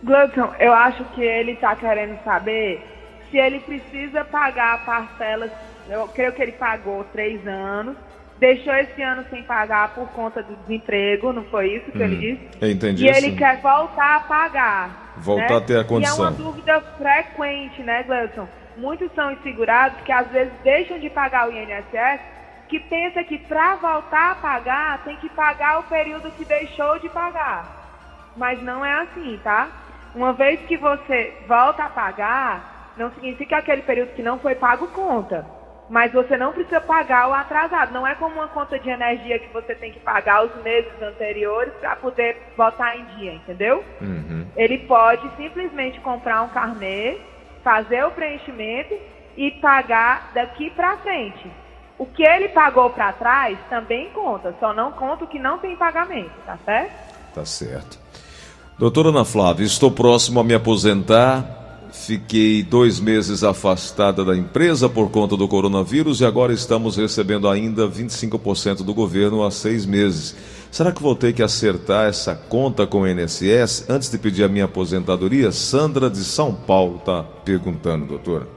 Gleudson, 0.03 0.53
eu 0.59 0.73
acho 0.73 1.03
que 1.05 1.21
ele 1.21 1.53
está 1.53 1.75
querendo 1.75 2.21
saber 2.23 2.83
se 3.29 3.37
ele 3.37 3.59
precisa 3.59 4.23
pagar 4.25 4.85
parcelas. 4.85 5.51
Eu 5.89 6.07
creio 6.09 6.31
que 6.33 6.41
ele 6.41 6.51
pagou 6.51 7.03
três 7.13 7.45
anos, 7.47 7.95
deixou 8.39 8.73
esse 8.75 9.01
ano 9.01 9.23
sem 9.29 9.43
pagar 9.43 9.93
por 9.95 10.07
conta 10.09 10.43
do 10.43 10.55
desemprego, 10.57 11.33
não 11.33 11.43
foi 11.45 11.75
isso 11.75 11.91
que 11.91 12.01
ele 12.01 12.15
disse? 12.15 12.49
eu 12.61 12.71
entendi. 12.71 13.05
E 13.05 13.07
ele 13.07 13.31
sim. 13.31 13.35
quer 13.35 13.61
voltar 13.61 14.17
a 14.17 14.19
pagar. 14.21 15.13
Voltar 15.17 15.49
né? 15.49 15.57
a 15.57 15.61
ter 15.61 15.79
a 15.79 15.83
condição. 15.83 16.17
E 16.17 16.19
é 16.19 16.29
uma 16.29 16.31
dúvida 16.31 16.81
frequente, 16.97 17.81
né, 17.81 18.03
Gleudson? 18.03 18.47
Muitos 18.75 19.11
são 19.15 19.31
insegurados 19.31 19.99
que 20.01 20.11
às 20.11 20.27
vezes 20.27 20.53
deixam 20.63 20.99
de 20.99 21.09
pagar 21.09 21.49
o 21.49 21.51
INSS, 21.51 22.21
que 22.67 22.79
pensa 22.79 23.23
que 23.23 23.37
para 23.37 23.75
voltar 23.75 24.31
a 24.31 24.35
pagar 24.35 25.03
tem 25.03 25.17
que 25.17 25.29
pagar 25.29 25.79
o 25.79 25.83
período 25.83 26.31
que 26.31 26.45
deixou 26.45 26.99
de 26.99 27.09
pagar. 27.09 27.65
Mas 28.35 28.61
não 28.61 28.85
é 28.85 28.93
assim, 29.01 29.39
tá? 29.43 29.69
Uma 30.13 30.33
vez 30.33 30.59
que 30.61 30.77
você 30.77 31.33
volta 31.47 31.83
a 31.83 31.89
pagar, 31.89 32.93
não 32.97 33.11
significa 33.11 33.47
que 33.47 33.55
aquele 33.55 33.81
período 33.83 34.13
que 34.13 34.23
não 34.23 34.39
foi 34.39 34.55
pago 34.55 34.87
conta. 34.87 35.45
Mas 35.89 36.11
você 36.11 36.35
não 36.35 36.51
precisa 36.51 36.81
pagar 36.81 37.29
o 37.29 37.33
atrasado. 37.33 37.93
Não 37.93 38.05
é 38.05 38.13
como 38.15 38.35
uma 38.35 38.47
conta 38.49 38.77
de 38.77 38.89
energia 38.89 39.39
que 39.39 39.53
você 39.53 39.73
tem 39.73 39.91
que 39.91 39.99
pagar 40.01 40.45
os 40.45 40.63
meses 40.63 40.91
anteriores 41.01 41.73
para 41.75 41.95
poder 41.95 42.35
botar 42.57 42.97
em 42.97 43.05
dia, 43.17 43.33
entendeu? 43.33 43.83
Uhum. 44.01 44.45
Ele 44.55 44.79
pode 44.79 45.29
simplesmente 45.37 45.99
comprar 46.01 46.41
um 46.41 46.49
carnê, 46.49 47.17
fazer 47.63 48.03
o 48.03 48.11
preenchimento 48.11 48.97
e 49.37 49.51
pagar 49.51 50.31
daqui 50.33 50.69
para 50.71 50.97
frente. 50.97 51.49
O 51.99 52.05
que 52.05 52.23
ele 52.23 52.49
pagou 52.49 52.91
para 52.91 53.11
trás 53.13 53.57
também 53.69 54.09
conta, 54.11 54.55
só 54.59 54.73
não 54.73 54.91
conta 54.91 55.23
o 55.23 55.27
que 55.27 55.39
não 55.39 55.57
tem 55.57 55.75
pagamento, 55.75 56.31
tá 56.45 56.57
certo? 56.63 57.33
Tá 57.33 57.45
certo. 57.45 57.99
Doutora 58.77 59.09
Ana 59.09 59.25
Flávia, 59.25 59.65
estou 59.65 59.89
próximo 59.89 60.39
a 60.39 60.43
me 60.43 60.53
aposentar. 60.53 61.55
Fiquei 61.91 62.61
dois 62.61 62.99
meses 62.99 63.43
afastada 63.43 64.23
da 64.23 64.35
empresa 64.37 64.87
por 64.87 65.09
conta 65.09 65.35
do 65.35 65.47
coronavírus 65.47 66.21
e 66.21 66.25
agora 66.25 66.53
estamos 66.53 66.97
recebendo 66.97 67.49
ainda 67.49 67.87
25% 67.87 68.83
do 68.83 68.93
governo 68.93 69.43
há 69.43 69.49
seis 69.49 69.85
meses. 69.85 70.35
Será 70.69 70.91
que 70.91 71.01
vou 71.01 71.15
ter 71.15 71.33
que 71.33 71.41
acertar 71.41 72.07
essa 72.07 72.35
conta 72.35 72.85
com 72.85 73.01
o 73.01 73.07
INSS 73.07 73.89
antes 73.89 74.11
de 74.11 74.19
pedir 74.19 74.43
a 74.43 74.49
minha 74.49 74.65
aposentadoria? 74.65 75.51
Sandra 75.51 76.09
de 76.09 76.23
São 76.23 76.53
Paulo 76.53 76.97
está 76.97 77.23
perguntando, 77.23 78.05
doutora. 78.05 78.56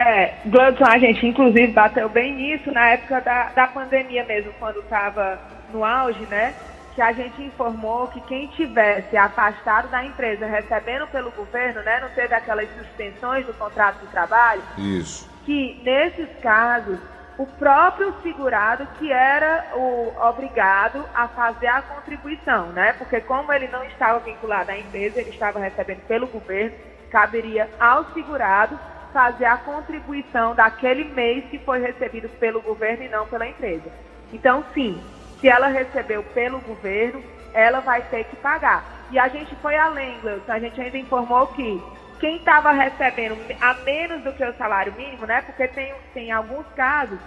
É, 0.00 0.32
Gladson, 0.46 0.86
a 0.86 0.96
gente 0.96 1.26
inclusive 1.26 1.72
bateu 1.72 2.08
bem 2.08 2.34
nisso 2.34 2.72
na 2.72 2.88
época 2.88 3.20
da, 3.20 3.50
da 3.50 3.66
pandemia 3.66 4.24
mesmo, 4.24 4.50
quando 4.58 4.78
estava 4.80 5.38
no 5.70 5.84
auge, 5.84 6.24
né? 6.30 6.54
Que 6.94 7.02
a 7.02 7.12
gente 7.12 7.42
informou 7.42 8.08
que 8.08 8.18
quem 8.22 8.46
tivesse 8.46 9.14
afastado 9.14 9.90
da 9.90 10.02
empresa 10.02 10.46
recebendo 10.46 11.06
pelo 11.08 11.30
governo, 11.32 11.82
né? 11.82 12.00
Não 12.00 12.08
teve 12.10 12.34
aquelas 12.34 12.66
suspensões 12.78 13.44
do 13.44 13.52
contrato 13.52 14.00
de 14.00 14.06
trabalho, 14.06 14.62
Isso. 14.78 15.28
que 15.44 15.78
nesses 15.84 16.28
casos 16.40 16.98
o 17.36 17.44
próprio 17.44 18.14
segurado 18.22 18.86
que 18.98 19.12
era 19.12 19.66
o 19.74 20.14
obrigado 20.28 21.04
a 21.14 21.28
fazer 21.28 21.66
a 21.66 21.82
contribuição, 21.82 22.68
né? 22.68 22.94
Porque 22.94 23.20
como 23.20 23.52
ele 23.52 23.68
não 23.68 23.84
estava 23.84 24.18
vinculado 24.20 24.70
à 24.70 24.78
empresa, 24.78 25.20
ele 25.20 25.28
estava 25.28 25.58
recebendo 25.58 26.00
pelo 26.06 26.26
governo, 26.26 26.74
caberia 27.10 27.68
ao 27.78 28.06
segurado 28.14 28.78
fazer 29.12 29.44
a 29.44 29.56
contribuição 29.58 30.54
daquele 30.54 31.04
mês 31.04 31.44
que 31.50 31.58
foi 31.58 31.80
recebido 31.80 32.28
pelo 32.38 32.60
governo 32.60 33.04
e 33.04 33.08
não 33.08 33.26
pela 33.26 33.46
empresa. 33.46 33.90
Então, 34.32 34.64
sim, 34.74 35.00
se 35.40 35.48
ela 35.48 35.68
recebeu 35.68 36.22
pelo 36.34 36.60
governo, 36.60 37.22
ela 37.52 37.80
vai 37.80 38.02
ter 38.02 38.24
que 38.24 38.36
pagar. 38.36 39.06
E 39.10 39.18
a 39.18 39.28
gente 39.28 39.54
foi 39.56 39.76
além, 39.76 40.20
Gleudson, 40.20 40.52
a 40.52 40.58
gente 40.58 40.80
ainda 40.80 40.98
informou 40.98 41.48
que 41.48 41.82
quem 42.20 42.36
estava 42.36 42.70
recebendo 42.70 43.36
a 43.60 43.74
menos 43.74 44.22
do 44.22 44.32
que 44.32 44.44
o 44.44 44.54
salário 44.56 44.92
mínimo, 44.92 45.26
né? 45.26 45.40
Porque 45.42 45.66
tem, 45.68 45.92
tem 46.12 46.30
alguns 46.30 46.66
casos 46.76 47.18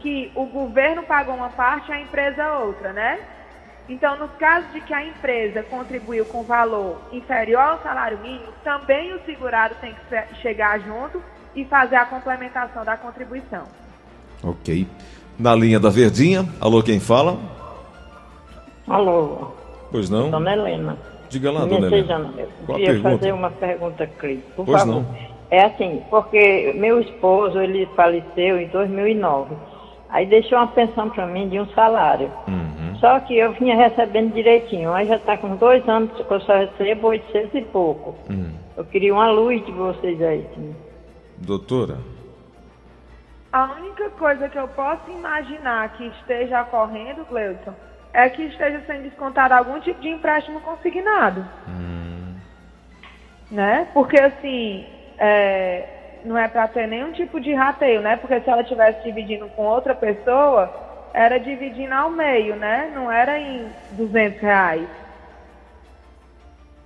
que 0.00 0.30
o 0.34 0.44
governo 0.46 1.02
pagou 1.04 1.34
uma 1.34 1.50
parte 1.50 1.90
e 1.90 1.94
a 1.94 2.00
empresa 2.00 2.58
outra, 2.58 2.92
né? 2.92 3.20
Então, 3.88 4.16
nos 4.18 4.30
casos 4.38 4.72
de 4.72 4.80
que 4.82 4.94
a 4.94 5.04
empresa 5.04 5.62
contribuiu 5.64 6.24
com 6.26 6.44
valor 6.44 7.00
inferior 7.12 7.60
ao 7.60 7.82
salário 7.82 8.18
mínimo, 8.18 8.52
também 8.62 9.12
o 9.12 9.20
segurado 9.24 9.74
tem 9.80 9.92
que 9.94 10.34
chegar 10.40 10.78
junto 10.80 11.20
e 11.56 11.64
fazer 11.64 11.96
a 11.96 12.04
complementação 12.04 12.84
da 12.84 12.96
contribuição. 12.96 13.64
Ok. 14.44 14.86
Na 15.38 15.54
linha 15.54 15.80
da 15.80 15.90
Verdinha, 15.90 16.44
alô, 16.60 16.82
quem 16.82 17.00
fala? 17.00 17.36
Alô, 18.86 19.52
Pois 19.90 20.08
não? 20.08 20.30
dona 20.30 20.52
Helena. 20.52 20.96
Diga 21.28 21.50
lá, 21.50 21.64
Minha 21.66 21.80
dona 21.80 21.96
Helena. 21.96 22.30
eu 22.38 22.48
Qual 22.66 22.76
a 22.76 22.80
queria 22.80 22.86
pergunta? 22.94 23.18
fazer 23.18 23.32
uma 23.32 23.50
pergunta, 23.50 24.06
Cris, 24.18 24.40
por 24.56 24.66
Pois 24.66 24.80
favor. 24.82 25.02
não. 25.02 25.30
É 25.50 25.64
assim, 25.64 26.02
porque 26.10 26.72
meu 26.76 27.00
esposo, 27.00 27.58
ele 27.60 27.86
faleceu 27.96 28.60
em 28.60 28.68
2009. 28.68 29.54
Aí 30.10 30.26
deixou 30.26 30.58
uma 30.58 30.66
pensão 30.68 31.08
para 31.08 31.26
mim 31.26 31.48
de 31.48 31.60
um 31.60 31.66
salário. 31.68 32.30
Uhum. 32.48 32.96
Só 32.96 33.18
que 33.20 33.36
eu 33.38 33.52
vinha 33.52 33.76
recebendo 33.76 34.34
direitinho. 34.34 34.92
Aí 34.92 35.06
já 35.06 35.16
está 35.16 35.36
com 35.36 35.56
dois 35.56 35.88
anos 35.88 36.10
que 36.12 36.30
eu 36.30 36.40
só 36.40 36.54
recebo 36.58 37.08
800 37.08 37.54
e 37.54 37.62
pouco. 37.62 38.14
Hum. 38.30 38.52
Eu 38.76 38.84
queria 38.84 39.14
uma 39.14 39.30
luz 39.30 39.64
de 39.64 39.72
vocês 39.72 40.20
aí. 40.20 40.46
Doutora, 41.38 41.98
A 43.52 43.72
única 43.72 44.10
coisa 44.10 44.48
que 44.48 44.58
eu 44.58 44.68
posso 44.68 45.10
imaginar 45.10 45.88
que 45.94 46.06
esteja 46.06 46.62
ocorrendo, 46.62 47.24
Gleudson, 47.24 47.74
é 48.12 48.28
que 48.28 48.42
esteja 48.42 48.82
sendo 48.86 49.02
descontado 49.02 49.54
algum 49.54 49.80
tipo 49.80 50.00
de 50.00 50.08
empréstimo 50.08 50.60
consignado. 50.60 51.44
Né? 53.50 53.88
Porque 53.94 54.20
assim, 54.20 54.84
é, 55.18 55.99
não 56.24 56.38
é 56.38 56.48
para 56.48 56.68
ter 56.68 56.86
nenhum 56.86 57.12
tipo 57.12 57.40
de 57.40 57.52
rateio, 57.52 58.00
né? 58.00 58.16
Porque 58.16 58.40
se 58.40 58.48
ela 58.48 58.62
estivesse 58.62 59.02
dividindo 59.02 59.48
com 59.48 59.62
outra 59.62 59.94
pessoa, 59.94 60.72
era 61.12 61.38
dividindo 61.38 61.94
ao 61.94 62.10
meio, 62.10 62.56
né? 62.56 62.90
Não 62.94 63.10
era 63.10 63.38
em 63.38 63.68
200 63.92 64.40
reais. 64.40 64.88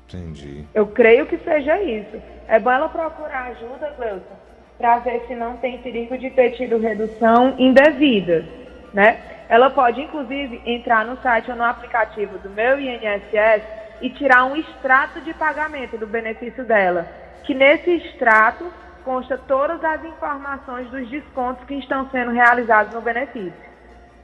entendi. 0.09 0.65
Eu 0.75 0.87
creio 0.87 1.27
que 1.27 1.39
seja 1.39 1.81
isso. 1.81 2.21
É 2.49 2.59
bom 2.59 2.71
ela 2.71 2.89
procurar 2.89 3.49
ajuda, 3.49 3.95
Gleuton, 3.97 4.37
para 4.79 4.99
ver 4.99 5.25
se 5.27 5.35
não 5.35 5.57
tem 5.57 5.79
perigo 5.79 6.17
de 6.17 6.31
ter 6.31 6.51
tido 6.51 6.79
redução 6.79 7.55
indevida, 7.59 8.45
né? 8.93 9.19
Ela 9.49 9.71
pode, 9.71 10.01
inclusive, 10.01 10.61
entrar 10.65 11.05
no 11.05 11.17
site 11.19 11.51
ou 11.51 11.57
no 11.57 11.65
aplicativo 11.65 12.39
do 12.39 12.51
meu 12.51 12.79
INSS 12.81 13.63
e 14.01 14.11
tirar 14.11 14.45
um 14.45 14.57
extrato 14.57 15.21
de 15.21 15.35
pagamento 15.35 15.97
do 15.99 16.07
benefício 16.07 16.65
dela, 16.65 17.07
que 17.45 17.55
nesse 17.55 17.91
extrato 17.91 18.71
consta 19.05 19.37
todas 19.47 19.83
as 19.85 20.05
informações 20.05 20.91
dos 20.91 21.09
descontos 21.11 21.65
que 21.67 21.75
estão 21.75 22.09
sendo 22.11 22.31
realizados 22.33 22.95
no 22.95 23.01
benefício. 23.01 23.53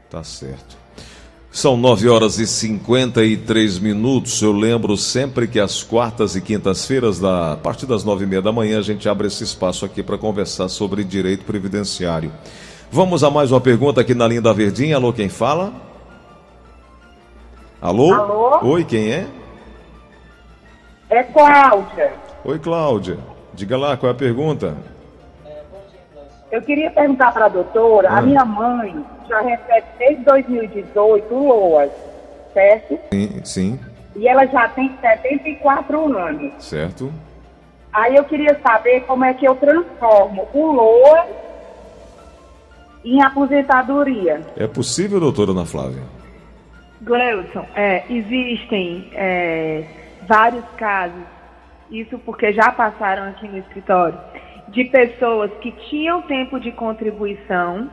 Tá 0.09 0.25
certo. 0.25 0.77
São 1.53 1.77
9 1.77 2.09
horas 2.09 2.39
e 2.39 2.47
53 2.47 3.79
minutos. 3.81 4.41
Eu 4.41 4.53
lembro 4.53 4.97
sempre 4.97 5.49
que 5.49 5.59
às 5.59 5.83
quartas 5.83 6.37
e 6.37 6.41
quintas-feiras, 6.41 7.19
da- 7.19 7.53
a 7.55 7.57
partir 7.57 7.87
das 7.87 8.05
nove 8.05 8.25
e 8.25 8.27
meia 8.27 8.41
da 8.41 8.53
manhã, 8.53 8.79
a 8.79 8.83
gente 8.83 9.09
abre 9.09 9.27
esse 9.27 9.43
espaço 9.43 9.85
aqui 9.85 10.01
para 10.03 10.17
conversar 10.17 10.69
sobre 10.69 11.03
direito 11.03 11.45
previdenciário. 11.45 12.33
Vamos 12.91 13.23
a 13.25 13.31
mais 13.31 13.51
uma 13.51 13.61
pergunta 13.61 14.01
aqui 14.01 14.15
na 14.15 14.27
linha 14.29 14.41
da 14.43 14.53
Verdinha. 14.53 14.97
Alô, 14.97 15.13
quem 15.13 15.29
fala? 15.29 15.73
Alô? 17.81 18.13
Alô? 18.15 18.59
Oi, 18.73 18.85
quem 18.85 19.11
é? 19.11 19.27
É 21.09 21.23
Cláudia. 21.25 22.13
Oi, 22.45 22.59
Cláudia. 22.61 23.19
Diga 23.61 23.77
lá, 23.77 23.95
qual 23.95 24.09
é 24.11 24.15
a 24.15 24.17
pergunta? 24.17 24.75
Eu 26.51 26.63
queria 26.63 26.91
perguntar 26.91 27.31
para 27.31 27.45
a 27.45 27.49
doutora, 27.49 28.09
Ah. 28.09 28.17
a 28.17 28.23
minha 28.23 28.43
mãe 28.43 29.05
já 29.29 29.39
recebe 29.43 29.87
desde 29.99 30.25
2018 30.25 31.35
o 31.35 31.47
LOAS, 31.47 31.91
certo? 32.55 32.99
Sim, 33.13 33.41
sim, 33.45 33.81
E 34.17 34.27
ela 34.27 34.47
já 34.47 34.67
tem 34.71 34.91
74 34.99 36.17
anos. 36.17 36.53
certo. 36.59 37.13
Aí 37.93 38.17
eu 38.17 38.25
queria 38.25 38.59
saber 38.67 39.03
como 39.03 39.27
é 39.27 39.35
que 39.35 39.47
eu 39.47 39.55
transformo 39.57 40.49
o 40.55 40.73
LOAS 40.73 41.29
em 43.05 43.23
aposentadoria. 43.23 44.41
É 44.57 44.67
possível, 44.67 45.21
doutora 45.21 45.51
Ana 45.51 45.67
Flávia? 45.67 46.03
Gleudson, 47.03 47.67
é, 47.77 48.05
existem 48.09 49.11
é, 49.13 49.85
vários 50.27 50.65
casos, 50.79 51.23
isso 51.91 52.19
porque 52.21 52.53
já 52.53 52.71
passaram 52.73 53.29
aqui 53.29 53.49
no 53.49 53.59
escritório, 53.59 54.19
de 54.69 54.85
pessoas 54.85 55.51
que 55.61 55.73
tinham 55.73 56.23
tempo 56.23 56.61
de 56.61 56.71
contribuição 56.73 57.91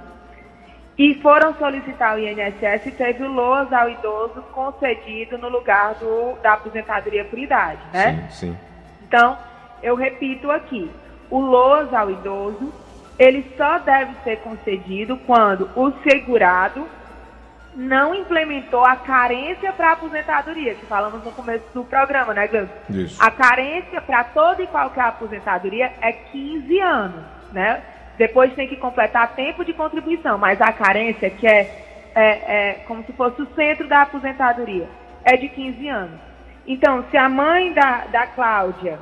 e 0.97 1.13
foram 1.15 1.53
solicitar 1.55 2.15
o 2.15 2.19
INSS 2.19 2.87
e 2.87 2.91
teve 2.91 3.23
o 3.23 3.31
LOAS 3.31 3.71
ao 3.71 3.89
idoso 3.89 4.41
concedido 4.51 5.37
no 5.37 5.49
lugar 5.49 5.95
do, 5.95 6.33
da 6.41 6.53
aposentadoria 6.53 7.23
por 7.25 7.37
idade, 7.37 7.81
né? 7.93 8.27
Sim, 8.29 8.51
sim. 8.51 8.57
Então, 9.07 9.37
eu 9.83 9.95
repito 9.95 10.49
aqui, 10.51 10.89
o 11.29 11.39
LOAS 11.39 11.93
ao 11.93 12.09
idoso, 12.09 12.73
ele 13.19 13.45
só 13.55 13.79
deve 13.79 14.13
ser 14.23 14.37
concedido 14.37 15.17
quando 15.25 15.69
o 15.75 15.91
segurado 16.03 16.87
não 17.77 18.15
implementou 18.15 18.83
a 18.83 18.95
carência 18.95 19.71
para 19.71 19.91
aposentadoria, 19.91 20.73
que 20.73 20.85
falamos 20.87 21.23
no 21.23 21.31
começo 21.31 21.63
do 21.75 21.83
programa, 21.83 22.33
né, 22.33 22.47
Gleison? 22.47 22.73
Isso. 22.89 23.23
A 23.23 23.29
carência 23.29 24.01
para 24.01 24.23
toda 24.23 24.63
e 24.63 24.67
qualquer 24.67 25.03
aposentadoria 25.03 25.93
é 26.01 26.11
15 26.11 26.79
anos, 26.79 27.23
né? 27.53 27.83
Depois 28.17 28.51
tem 28.55 28.67
que 28.67 28.77
completar 28.77 29.35
tempo 29.35 29.63
de 29.63 29.73
contribuição, 29.73 30.39
mas 30.39 30.59
a 30.59 30.71
carência, 30.71 31.29
que 31.29 31.45
é, 31.45 31.69
é, 32.15 32.23
é 32.25 32.73
como 32.87 33.03
se 33.03 33.13
fosse 33.13 33.39
o 33.43 33.47
centro 33.53 33.87
da 33.87 34.01
aposentadoria, 34.01 34.89
é 35.23 35.37
de 35.37 35.47
15 35.47 35.87
anos. 35.87 36.19
Então, 36.65 37.05
se 37.11 37.15
a 37.15 37.29
mãe 37.29 37.73
da, 37.73 38.05
da 38.07 38.25
Cláudia 38.25 38.97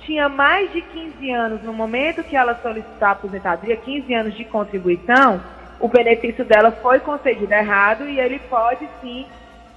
tinha 0.00 0.28
mais 0.28 0.70
de 0.70 0.82
15 0.82 1.30
anos 1.30 1.62
no 1.62 1.72
momento 1.72 2.22
que 2.22 2.36
ela 2.36 2.60
solicitou 2.60 3.08
a 3.08 3.12
aposentadoria, 3.12 3.76
15 3.76 4.12
anos 4.12 4.34
de 4.34 4.44
contribuição, 4.44 5.40
o 5.82 5.88
benefício 5.88 6.44
dela 6.44 6.70
foi 6.80 7.00
concedido 7.00 7.52
errado 7.52 8.08
e 8.08 8.18
ele 8.18 8.38
pode 8.48 8.88
sim 9.00 9.26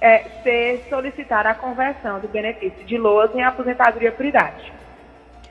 é, 0.00 0.18
ser 0.42 0.86
solicitar 0.88 1.46
a 1.46 1.54
conversão 1.54 2.20
do 2.20 2.28
benefício 2.28 2.84
de 2.86 2.96
LOAS 2.96 3.34
em 3.34 3.42
aposentadoria 3.42 4.12
por 4.12 4.24
idade. 4.24 4.72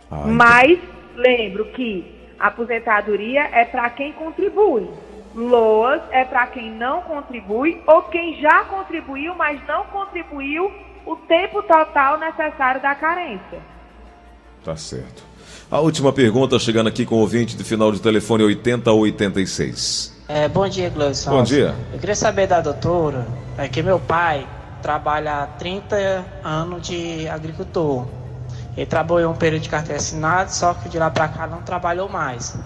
Ah, 0.10 0.20
então- 0.22 0.34
Mas 0.34 0.80
lembro 1.14 1.66
que 1.66 2.16
aposentadoria 2.40 3.42
é 3.52 3.66
para 3.66 3.90
quem 3.90 4.14
contribui. 4.14 4.88
LOAS 5.36 6.02
é 6.12 6.24
para 6.24 6.48
quem 6.48 6.72
não 6.72 7.02
contribui 7.02 7.82
ou 7.86 8.04
quem 8.04 8.40
já 8.40 8.64
contribuiu, 8.64 9.36
mas 9.36 9.60
não 9.68 9.84
contribuiu 9.88 10.72
o 11.06 11.18
tempo 11.18 11.62
total 11.64 12.18
necessário 12.18 12.82
da 12.82 12.96
carência. 12.96 13.60
Tá 14.64 14.78
certo. 14.78 15.22
A 15.70 15.82
última 15.82 16.14
pergunta 16.14 16.58
chegando 16.58 16.88
aqui 16.88 17.06
com 17.06 17.16
o 17.16 17.20
ouvinte 17.20 17.58
de 17.58 17.64
final 17.66 17.92
de 17.92 18.02
telefone 18.02 18.44
8086. 18.46 20.15
É, 20.28 20.48
bom 20.48 20.68
dia, 20.68 20.90
Gleison. 20.90 21.30
Bom 21.30 21.44
dia. 21.44 21.76
Eu 21.94 22.00
queria 22.00 22.16
saber 22.16 22.48
da 22.48 22.60
doutora, 22.60 23.28
é 23.58 23.68
que 23.68 23.84
meu 23.84 24.00
pai 24.00 24.48
trabalha 24.82 25.44
há 25.44 25.48
30 25.48 26.26
anos 26.44 26.88
de 26.88 27.28
agricultor. 27.28 28.08
Ele 28.76 28.86
trabalhou 28.88 29.32
um 29.32 29.36
período 29.36 29.62
de 29.62 29.70
carteira 29.70 29.98
assinada, 29.98 30.50
só 30.50 30.74
que 30.74 30.90
de 30.90 30.98
lá 30.98 31.12
para 31.12 31.28
cá 31.28 31.46
não 31.46 31.62
trabalhou 31.62 32.10
mais. 32.10 32.58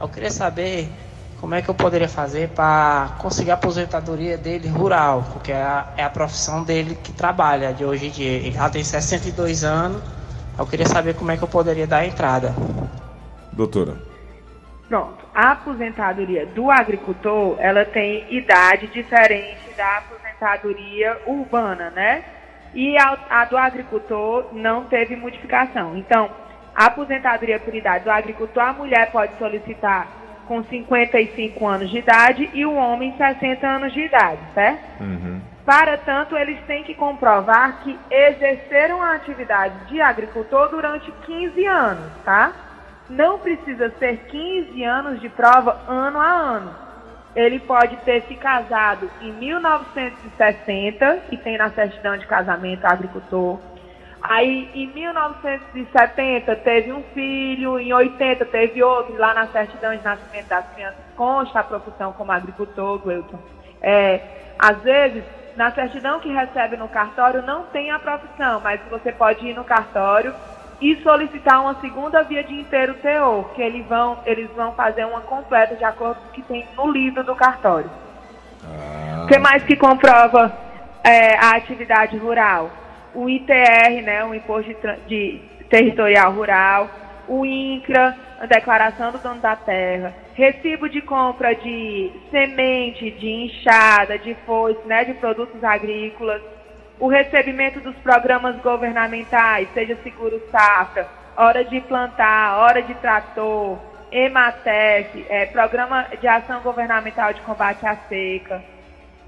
Eu 0.00 0.08
queria 0.08 0.30
saber 0.30 0.90
como 1.38 1.54
é 1.54 1.60
que 1.60 1.68
eu 1.68 1.74
poderia 1.74 2.08
fazer 2.08 2.48
para 2.48 3.10
conseguir 3.18 3.50
a 3.50 3.54
aposentadoria 3.54 4.38
dele 4.38 4.68
rural, 4.68 5.24
porque 5.32 5.52
é 5.52 5.62
a, 5.62 5.92
é 5.98 6.04
a 6.04 6.10
profissão 6.10 6.64
dele 6.64 6.96
que 7.02 7.12
trabalha 7.12 7.74
de 7.74 7.84
hoje 7.84 8.06
em 8.06 8.10
dia. 8.10 8.30
Ele 8.30 8.52
já 8.52 8.70
tem 8.70 8.82
62 8.82 9.64
anos. 9.64 10.02
Eu 10.58 10.66
queria 10.66 10.86
saber 10.86 11.14
como 11.14 11.30
é 11.30 11.36
que 11.36 11.44
eu 11.44 11.48
poderia 11.48 11.86
dar 11.86 11.98
a 11.98 12.06
entrada. 12.06 12.54
Doutora. 13.52 14.11
Pronto. 14.92 15.24
A 15.34 15.52
aposentadoria 15.52 16.44
do 16.44 16.70
agricultor, 16.70 17.56
ela 17.58 17.82
tem 17.82 18.26
idade 18.28 18.88
diferente 18.88 19.70
da 19.74 19.96
aposentadoria 19.96 21.18
urbana, 21.26 21.88
né? 21.88 22.22
E 22.74 22.98
a, 22.98 23.16
a 23.30 23.44
do 23.46 23.56
agricultor 23.56 24.48
não 24.52 24.84
teve 24.84 25.16
modificação. 25.16 25.96
Então, 25.96 26.28
a 26.74 26.84
aposentadoria 26.84 27.58
por 27.58 27.74
idade 27.74 28.04
do 28.04 28.10
agricultor, 28.10 28.62
a 28.62 28.74
mulher 28.74 29.10
pode 29.10 29.32
solicitar 29.38 30.08
com 30.46 30.62
55 30.62 31.66
anos 31.66 31.88
de 31.88 31.96
idade 31.96 32.50
e 32.52 32.66
o 32.66 32.74
homem 32.74 33.16
60 33.16 33.66
anos 33.66 33.94
de 33.94 34.00
idade, 34.00 34.42
certo? 34.52 35.00
Uhum. 35.00 35.40
Para 35.64 35.96
tanto, 35.96 36.36
eles 36.36 36.60
têm 36.66 36.84
que 36.84 36.92
comprovar 36.92 37.80
que 37.82 37.98
exerceram 38.10 39.00
a 39.00 39.14
atividade 39.14 39.86
de 39.86 40.02
agricultor 40.02 40.68
durante 40.68 41.10
15 41.24 41.64
anos, 41.64 42.12
tá? 42.26 42.52
Não 43.12 43.38
precisa 43.38 43.90
ser 43.98 44.24
15 44.28 44.82
anos 44.84 45.20
de 45.20 45.28
prova 45.28 45.78
ano 45.86 46.18
a 46.18 46.26
ano. 46.26 46.74
Ele 47.36 47.60
pode 47.60 47.96
ter 47.98 48.22
se 48.22 48.34
casado 48.36 49.10
em 49.20 49.32
1960 49.32 51.24
e 51.30 51.36
tem 51.36 51.58
na 51.58 51.70
certidão 51.70 52.16
de 52.16 52.26
casamento 52.26 52.86
agricultor. 52.86 53.58
Aí, 54.22 54.70
em 54.74 54.86
1970, 54.86 56.56
teve 56.56 56.90
um 56.90 57.02
filho, 57.14 57.78
em 57.78 57.92
80 57.92 58.46
teve 58.46 58.82
outro, 58.82 59.14
lá 59.18 59.34
na 59.34 59.46
certidão 59.48 59.94
de 59.94 60.02
nascimento 60.02 60.48
das 60.48 60.66
crianças 60.72 61.04
consta 61.14 61.60
a 61.60 61.64
profissão 61.64 62.14
como 62.14 62.32
agricultor, 62.32 62.98
Gleuton. 62.98 63.38
É, 63.82 64.20
às 64.58 64.78
vezes, 64.78 65.22
na 65.54 65.70
certidão 65.70 66.18
que 66.18 66.32
recebe 66.32 66.78
no 66.78 66.88
cartório 66.88 67.42
não 67.42 67.64
tem 67.64 67.90
a 67.90 67.98
profissão, 67.98 68.60
mas 68.60 68.80
você 68.88 69.12
pode 69.12 69.46
ir 69.46 69.54
no 69.54 69.64
cartório 69.64 70.34
e 70.82 71.00
solicitar 71.00 71.62
uma 71.62 71.80
segunda 71.80 72.22
via 72.22 72.42
de 72.42 72.52
inteiro 72.52 72.94
teor, 72.94 73.50
que 73.54 73.62
eles 73.62 73.86
vão, 73.86 74.18
eles 74.26 74.50
vão 74.50 74.72
fazer 74.72 75.04
uma 75.04 75.20
completa 75.20 75.76
de 75.76 75.84
acordo 75.84 76.20
com 76.20 76.28
o 76.28 76.32
que 76.32 76.42
tem 76.42 76.66
no 76.76 76.90
livro 76.90 77.22
do 77.22 77.36
cartório. 77.36 77.88
O 79.22 79.26
que 79.28 79.38
mais 79.38 79.62
que 79.62 79.76
comprova 79.76 80.52
é, 81.04 81.36
a 81.36 81.54
atividade 81.54 82.16
rural? 82.16 82.68
O 83.14 83.28
ITR, 83.28 84.02
né, 84.02 84.24
o 84.24 84.34
Imposto 84.34 84.72
de, 84.72 84.96
de 85.06 85.40
Territorial 85.70 86.32
Rural, 86.32 86.90
o 87.28 87.46
INCRA, 87.46 88.16
a 88.40 88.46
declaração 88.46 89.12
do 89.12 89.18
dono 89.18 89.40
da 89.40 89.54
terra, 89.54 90.12
recibo 90.34 90.88
de 90.88 91.00
compra 91.00 91.54
de 91.54 92.10
semente, 92.28 93.08
de 93.12 93.28
enxada, 93.28 94.18
de 94.18 94.34
foice, 94.44 94.80
né, 94.84 95.04
de 95.04 95.14
produtos 95.14 95.62
agrícolas, 95.62 96.42
o 96.98 97.08
recebimento 97.08 97.80
dos 97.80 97.96
programas 97.96 98.56
governamentais, 98.62 99.68
seja 99.74 99.96
seguro 100.02 100.40
safra, 100.50 101.06
hora 101.36 101.64
de 101.64 101.80
plantar, 101.80 102.58
hora 102.58 102.82
de 102.82 102.94
trator, 102.94 103.78
EMATEC, 104.10 105.26
é, 105.28 105.46
programa 105.46 106.06
de 106.20 106.28
ação 106.28 106.60
governamental 106.60 107.32
de 107.32 107.40
combate 107.40 107.86
à 107.86 107.96
seca, 108.08 108.62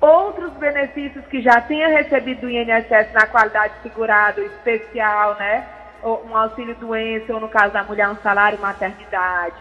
outros 0.00 0.52
benefícios 0.54 1.24
que 1.26 1.40
já 1.40 1.60
tenha 1.62 1.88
recebido 1.88 2.42
do 2.42 2.50
INSS 2.50 3.12
na 3.14 3.26
qualidade 3.26 3.74
de 3.74 3.82
segurado 3.82 4.42
especial, 4.42 5.36
né? 5.36 5.66
Ou 6.02 6.26
um 6.26 6.36
auxílio 6.36 6.74
doença, 6.74 7.32
ou 7.32 7.40
no 7.40 7.48
caso 7.48 7.72
da 7.72 7.82
mulher, 7.82 8.08
um 8.08 8.16
salário 8.16 8.60
maternidade. 8.60 9.56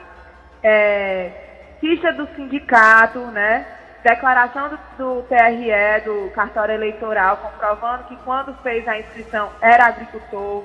É, 0.62 1.32
ficha 1.80 2.12
do 2.12 2.28
sindicato, 2.36 3.20
né? 3.28 3.66
Declaração 4.04 4.70
do, 4.70 4.78
do 4.98 5.24
TRE, 5.24 6.02
do 6.04 6.30
cartório 6.32 6.76
eleitoral, 6.76 7.38
comprovando 7.38 8.04
que 8.04 8.16
quando 8.18 8.54
fez 8.62 8.86
a 8.88 9.00
inscrição 9.00 9.50
era 9.62 9.86
agricultor. 9.86 10.64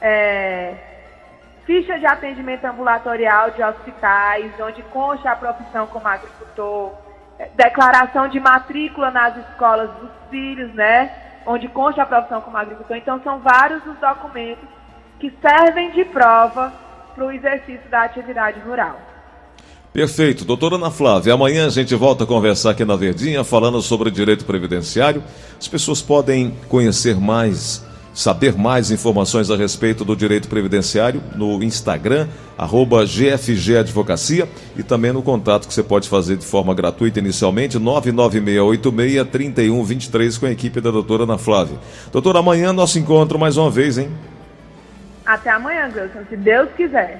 É, 0.00 0.74
ficha 1.64 1.98
de 1.98 2.06
atendimento 2.06 2.64
ambulatorial 2.64 3.50
de 3.50 3.62
hospitais, 3.62 4.52
onde 4.60 4.82
consta 4.84 5.30
a 5.30 5.36
profissão 5.36 5.86
como 5.88 6.06
agricultor, 6.06 6.92
é, 7.38 7.48
declaração 7.54 8.28
de 8.28 8.38
matrícula 8.38 9.10
nas 9.10 9.36
escolas 9.36 9.90
dos 9.94 10.10
filhos, 10.30 10.72
né, 10.74 11.12
onde 11.46 11.68
consta 11.68 12.02
a 12.02 12.06
profissão 12.06 12.40
como 12.40 12.56
agricultor. 12.56 12.96
Então, 12.96 13.20
são 13.22 13.40
vários 13.40 13.84
os 13.86 13.96
documentos 13.98 14.68
que 15.18 15.30
servem 15.40 15.90
de 15.90 16.04
prova 16.04 16.72
para 17.14 17.24
o 17.24 17.32
exercício 17.32 17.88
da 17.90 18.02
atividade 18.02 18.58
rural. 18.60 18.96
Perfeito. 19.92 20.44
Doutora 20.44 20.76
Ana 20.76 20.90
Flávia, 20.90 21.34
amanhã 21.34 21.66
a 21.66 21.70
gente 21.70 21.94
volta 21.94 22.24
a 22.24 22.26
conversar 22.26 22.70
aqui 22.70 22.84
na 22.84 22.94
Verdinha 22.94 23.42
falando 23.42 23.82
sobre 23.82 24.10
direito 24.10 24.44
previdenciário. 24.44 25.22
As 25.58 25.66
pessoas 25.66 26.00
podem 26.00 26.54
conhecer 26.68 27.16
mais 27.16 27.84
saber 28.12 28.56
mais 28.56 28.90
informações 28.90 29.50
a 29.50 29.56
respeito 29.56 30.04
do 30.04 30.16
direito 30.16 30.48
previdenciário 30.48 31.22
no 31.34 31.62
Instagram, 31.62 32.28
arroba 32.58 33.04
GFG 33.04 33.78
Advocacia 33.78 34.48
e 34.76 34.82
também 34.82 35.12
no 35.12 35.22
contato 35.22 35.66
que 35.66 35.74
você 35.74 35.82
pode 35.82 36.06
fazer 36.08 36.36
de 36.36 36.44
forma 36.44 36.74
gratuita 36.74 37.18
inicialmente, 37.18 37.78
99686-3123 37.78 40.38
com 40.38 40.44
a 40.46 40.50
equipe 40.50 40.78
da 40.80 40.90
doutora 40.90 41.24
Ana 41.24 41.38
Flávia. 41.38 41.78
Doutora, 42.12 42.40
amanhã 42.40 42.72
nosso 42.72 42.98
encontro 42.98 43.38
mais 43.38 43.56
uma 43.56 43.70
vez, 43.70 43.96
hein? 43.96 44.10
Até 45.24 45.50
amanhã, 45.50 45.88
Gilson, 45.90 46.20
se 46.28 46.36
Deus 46.36 46.68
quiser. 46.76 47.18